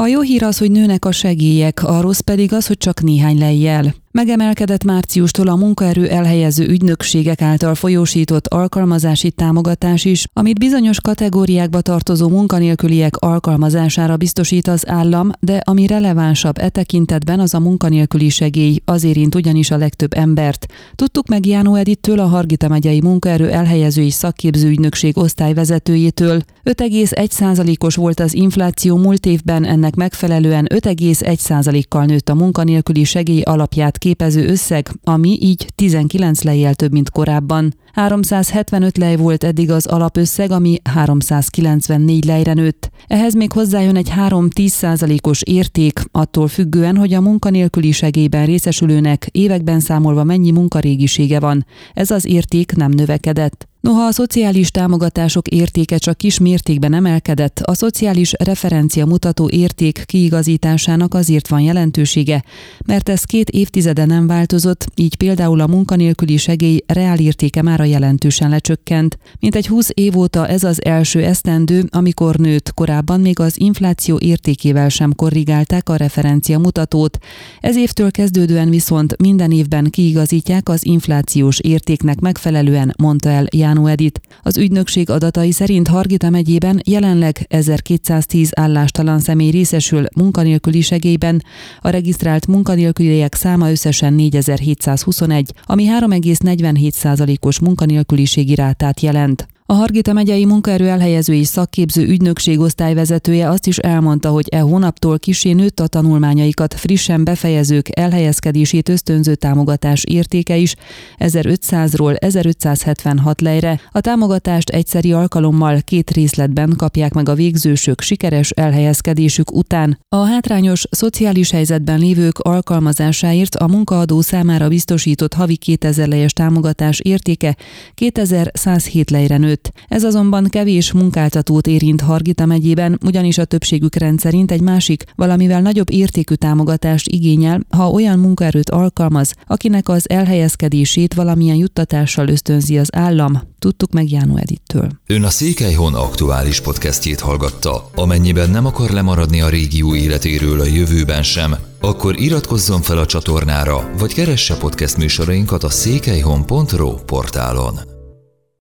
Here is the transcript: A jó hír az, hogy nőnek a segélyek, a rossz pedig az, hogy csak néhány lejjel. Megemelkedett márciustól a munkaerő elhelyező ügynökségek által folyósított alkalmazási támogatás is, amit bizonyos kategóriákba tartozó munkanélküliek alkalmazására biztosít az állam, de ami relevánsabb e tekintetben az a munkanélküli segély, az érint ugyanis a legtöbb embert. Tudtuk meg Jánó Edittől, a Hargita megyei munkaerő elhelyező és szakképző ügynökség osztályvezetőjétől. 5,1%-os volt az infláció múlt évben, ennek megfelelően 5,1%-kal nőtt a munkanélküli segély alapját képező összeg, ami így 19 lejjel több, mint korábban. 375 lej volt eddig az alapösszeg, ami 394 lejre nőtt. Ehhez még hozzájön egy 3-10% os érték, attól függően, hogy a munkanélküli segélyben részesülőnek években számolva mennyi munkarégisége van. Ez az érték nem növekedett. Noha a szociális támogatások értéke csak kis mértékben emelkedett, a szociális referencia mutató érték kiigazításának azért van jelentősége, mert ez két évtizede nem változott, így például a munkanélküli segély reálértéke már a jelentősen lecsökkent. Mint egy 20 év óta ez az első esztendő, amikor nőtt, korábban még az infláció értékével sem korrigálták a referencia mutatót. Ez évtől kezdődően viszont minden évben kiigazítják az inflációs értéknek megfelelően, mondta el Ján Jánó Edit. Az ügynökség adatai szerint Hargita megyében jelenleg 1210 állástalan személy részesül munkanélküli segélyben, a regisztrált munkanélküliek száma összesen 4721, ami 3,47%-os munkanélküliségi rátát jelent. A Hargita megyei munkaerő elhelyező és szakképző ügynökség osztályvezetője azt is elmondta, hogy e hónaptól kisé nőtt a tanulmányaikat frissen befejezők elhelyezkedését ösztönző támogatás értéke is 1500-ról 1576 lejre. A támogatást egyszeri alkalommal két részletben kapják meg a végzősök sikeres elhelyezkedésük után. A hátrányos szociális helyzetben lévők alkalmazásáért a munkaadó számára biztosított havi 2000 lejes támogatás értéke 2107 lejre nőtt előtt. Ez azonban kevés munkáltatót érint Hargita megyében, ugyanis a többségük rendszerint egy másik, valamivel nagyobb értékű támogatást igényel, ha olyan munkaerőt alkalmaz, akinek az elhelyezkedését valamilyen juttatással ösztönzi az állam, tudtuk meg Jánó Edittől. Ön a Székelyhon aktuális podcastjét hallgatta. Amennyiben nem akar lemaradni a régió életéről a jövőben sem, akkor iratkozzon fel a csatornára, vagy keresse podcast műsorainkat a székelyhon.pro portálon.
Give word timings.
A 0.00 0.06
jó 0.06 0.20
hír 0.20 0.42
az, 0.42 0.58
hogy 0.58 0.70
nőnek 0.70 1.04
a 1.04 1.12
segélyek, 1.12 1.82
a 1.82 2.00
rossz 2.00 2.20
pedig 2.20 2.52
az, 2.52 2.66
hogy 2.66 2.78
csak 2.78 3.02
néhány 3.02 3.38
lejjel. 3.38 3.94
Megemelkedett 4.16 4.84
márciustól 4.84 5.48
a 5.48 5.56
munkaerő 5.56 6.08
elhelyező 6.08 6.66
ügynökségek 6.68 7.42
által 7.42 7.74
folyósított 7.74 8.46
alkalmazási 8.46 9.30
támogatás 9.30 10.04
is, 10.04 10.26
amit 10.32 10.58
bizonyos 10.58 11.00
kategóriákba 11.00 11.80
tartozó 11.80 12.28
munkanélküliek 12.28 13.16
alkalmazására 13.16 14.16
biztosít 14.16 14.68
az 14.68 14.88
állam, 14.88 15.30
de 15.40 15.60
ami 15.64 15.86
relevánsabb 15.86 16.58
e 16.58 16.68
tekintetben 16.68 17.40
az 17.40 17.54
a 17.54 17.60
munkanélküli 17.60 18.28
segély, 18.28 18.80
az 18.84 19.04
érint 19.04 19.34
ugyanis 19.34 19.70
a 19.70 19.76
legtöbb 19.76 20.14
embert. 20.14 20.66
Tudtuk 20.94 21.28
meg 21.28 21.46
Jánó 21.46 21.74
Edittől, 21.74 22.18
a 22.18 22.26
Hargita 22.26 22.68
megyei 22.68 23.00
munkaerő 23.00 23.50
elhelyező 23.50 24.02
és 24.02 24.12
szakképző 24.12 24.68
ügynökség 24.68 25.18
osztályvezetőjétől. 25.18 26.42
5,1%-os 26.64 27.94
volt 27.94 28.20
az 28.20 28.34
infláció 28.34 28.96
múlt 28.96 29.26
évben, 29.26 29.64
ennek 29.64 29.94
megfelelően 29.94 30.66
5,1%-kal 30.74 32.04
nőtt 32.04 32.28
a 32.28 32.34
munkanélküli 32.34 33.04
segély 33.04 33.40
alapját 33.40 33.98
képező 34.06 34.46
összeg, 34.46 34.88
ami 35.04 35.38
így 35.40 35.66
19 35.74 36.42
lejjel 36.42 36.74
több, 36.74 36.92
mint 36.92 37.10
korábban. 37.10 37.74
375 37.96 38.98
lej 38.98 39.16
volt 39.16 39.44
eddig 39.44 39.70
az 39.70 39.86
alapösszeg, 39.86 40.50
ami 40.50 40.78
394 40.84 42.24
lejre 42.24 42.52
nőtt. 42.52 42.90
Ehhez 43.06 43.34
még 43.34 43.52
hozzájön 43.52 43.96
egy 43.96 44.12
3-10% 44.16 45.26
os 45.26 45.42
érték, 45.42 46.00
attól 46.12 46.48
függően, 46.48 46.96
hogy 46.96 47.14
a 47.14 47.20
munkanélküli 47.20 47.92
segélyben 47.92 48.46
részesülőnek 48.46 49.28
években 49.32 49.80
számolva 49.80 50.24
mennyi 50.24 50.50
munkarégisége 50.50 51.40
van. 51.40 51.66
Ez 51.94 52.10
az 52.10 52.26
érték 52.26 52.72
nem 52.74 52.90
növekedett. 52.90 53.66
Noha 53.86 54.06
a 54.06 54.12
szociális 54.12 54.70
támogatások 54.70 55.48
értéke 55.48 55.96
csak 55.96 56.16
kis 56.16 56.38
mértékben 56.38 56.94
emelkedett, 56.94 57.60
a 57.60 57.74
szociális 57.74 58.32
referencia 58.38 59.06
mutató 59.06 59.48
érték 59.50 60.02
kiigazításának 60.06 61.14
azért 61.14 61.48
van 61.48 61.60
jelentősége, 61.60 62.44
mert 62.86 63.08
ez 63.08 63.24
két 63.24 63.50
évtizede 63.50 64.04
nem 64.04 64.26
változott, 64.26 64.86
így 64.94 65.16
például 65.16 65.60
a 65.60 65.66
munkanélküli 65.66 66.36
segély 66.36 66.80
reálértéke 66.86 67.62
már 67.62 67.80
a 67.80 67.84
jelentősen 67.86 68.50
lecsökkent. 68.50 69.18
Mint 69.40 69.54
egy 69.54 69.66
20 69.66 69.90
év 69.94 70.16
óta 70.16 70.48
ez 70.48 70.64
az 70.64 70.84
első 70.84 71.24
esztendő, 71.24 71.84
amikor 71.90 72.36
nőtt, 72.36 72.74
korábban 72.74 73.20
még 73.20 73.40
az 73.40 73.60
infláció 73.60 74.18
értékével 74.20 74.88
sem 74.88 75.14
korrigálták 75.14 75.88
a 75.88 75.96
referencia 75.96 76.58
mutatót. 76.58 77.18
Ez 77.60 77.76
évtől 77.76 78.10
kezdődően 78.10 78.70
viszont 78.70 79.16
minden 79.16 79.50
évben 79.50 79.90
kiigazítják 79.90 80.68
az 80.68 80.86
inflációs 80.86 81.58
értéknek 81.60 82.20
megfelelően, 82.20 82.94
mondta 82.98 83.28
el 83.28 83.46
Ján 83.50 83.74
Jánó 83.76 83.86
Edit. 83.88 84.20
Az 84.42 84.56
ügynökség 84.56 85.10
adatai 85.10 85.52
szerint 85.52 85.88
Hargita 85.88 86.30
megyében 86.30 86.80
jelenleg 86.84 87.46
1210 87.48 88.50
állástalan 88.54 89.18
személy 89.18 89.50
részesül 89.50 90.04
munkanélküli 90.14 90.80
segélyben, 90.80 91.42
a 91.80 91.88
regisztrált 91.88 92.46
munkanélküliek 92.46 93.34
száma 93.34 93.70
összesen 93.70 94.12
4721, 94.12 95.52
ami 95.64 95.86
3,47%-os 96.00 97.60
munkanélküliségi 97.76 98.54
rátát 98.54 99.00
jelent. 99.00 99.46
A 99.68 99.72
Hargita 99.72 100.12
megyei 100.12 100.44
munkaerő 100.44 100.88
elhelyező 100.88 101.34
és 101.34 101.46
szakképző 101.46 102.02
ügynökség 102.02 102.60
osztályvezetője 102.60 103.50
azt 103.50 103.66
is 103.66 103.78
elmondta, 103.78 104.30
hogy 104.30 104.48
e 104.50 104.58
hónaptól 104.58 105.18
kisé 105.18 105.52
nőtt 105.52 105.80
a 105.80 105.86
tanulmányaikat 105.86 106.74
frissen 106.74 107.24
befejezők 107.24 107.98
elhelyezkedését 107.98 108.88
ösztönző 108.88 109.34
támogatás 109.34 110.04
értéke 110.04 110.56
is 110.56 110.74
1500-ról 111.18 112.16
1576 112.18 113.40
lejre. 113.40 113.80
A 113.90 114.00
támogatást 114.00 114.70
egyszeri 114.70 115.12
alkalommal 115.12 115.80
két 115.84 116.10
részletben 116.10 116.74
kapják 116.76 117.12
meg 117.12 117.28
a 117.28 117.34
végzősök 117.34 118.00
sikeres 118.00 118.50
elhelyezkedésük 118.50 119.52
után. 119.52 119.98
A 120.08 120.24
hátrányos 120.24 120.84
szociális 120.90 121.50
helyzetben 121.50 121.98
lévők 121.98 122.38
alkalmazásáért 122.38 123.54
a 123.54 123.66
munkaadó 123.66 124.20
számára 124.20 124.68
biztosított 124.68 125.34
havi 125.34 125.56
2000 125.56 126.08
lejes 126.08 126.32
támogatás 126.32 127.00
értéke 127.00 127.56
2107 127.94 129.10
lejre 129.10 129.36
nőtt 129.36 129.54
előtt. 129.56 129.72
Ez 129.88 130.04
azonban 130.04 130.44
kevés 130.48 130.92
munkáltatót 130.92 131.66
érint 131.66 132.00
Hargita 132.00 132.46
megyében, 132.46 132.98
ugyanis 133.04 133.38
a 133.38 133.44
többségük 133.44 133.94
rendszerint 133.94 134.50
egy 134.50 134.60
másik, 134.60 135.04
valamivel 135.14 135.60
nagyobb 135.60 135.90
értékű 135.90 136.34
támogatást 136.34 137.08
igényel, 137.08 137.60
ha 137.68 137.90
olyan 137.90 138.18
munkaerőt 138.18 138.70
alkalmaz, 138.70 139.34
akinek 139.46 139.88
az 139.88 140.08
elhelyezkedését 140.08 141.14
valamilyen 141.14 141.56
juttatással 141.56 142.28
ösztönzi 142.28 142.78
az 142.78 142.88
állam, 142.92 143.42
tudtuk 143.58 143.92
meg 143.92 144.10
Jánó 144.10 144.36
Edittől. 144.36 144.88
Ön 145.06 145.22
a 145.22 145.30
Székelyhon 145.30 145.94
aktuális 145.94 146.60
podcastjét 146.60 147.20
hallgatta. 147.20 147.90
Amennyiben 147.94 148.50
nem 148.50 148.66
akar 148.66 148.90
lemaradni 148.90 149.40
a 149.40 149.48
régió 149.48 149.94
életéről 149.94 150.60
a 150.60 150.64
jövőben 150.64 151.22
sem, 151.22 151.54
akkor 151.80 152.20
iratkozzon 152.20 152.82
fel 152.82 152.98
a 152.98 153.06
csatornára, 153.06 153.90
vagy 153.98 154.14
keresse 154.14 154.56
podcast 154.56 154.96
műsorainkat 154.96 155.64
a 155.64 155.70
székelyhon.pro 155.70 156.94
portálon. 156.94 157.95